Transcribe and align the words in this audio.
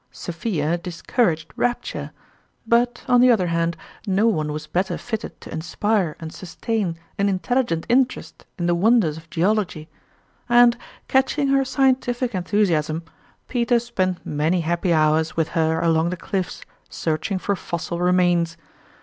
Sophia 0.09 0.79
discouraged 0.79 1.53
rapture; 1.55 2.09
but, 2.65 3.03
on 3.07 3.21
the 3.21 3.29
other 3.29 3.45
hand, 3.45 3.77
no 4.07 4.25
one 4.25 4.51
was 4.51 4.65
better 4.65 4.97
fitted 4.97 5.39
to 5.39 5.53
inspire 5.53 6.15
and 6.19 6.33
sustain 6.33 6.97
an 7.19 7.29
intelligent 7.29 7.85
interest 7.87 8.43
in 8.57 8.65
the 8.65 8.73
won 8.73 8.99
ders 8.99 9.15
of 9.15 9.29
Geology; 9.29 9.87
and, 10.49 10.75
catching 11.07 11.49
her 11.49 11.63
scientific 11.63 12.33
enthusiasm, 12.33 13.03
Peter 13.47 13.77
spent 13.77 14.25
many 14.25 14.61
happy 14.61 14.91
hours 14.91 15.37
with 15.37 15.49
her 15.49 15.79
along 15.79 16.09
the 16.09 16.17
cliffs, 16.17 16.63
searching 16.89 17.37
for 17.37 17.55
fossil 17.55 17.99
remains. 17.99 18.57